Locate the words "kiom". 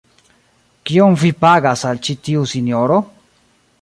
0.91-1.17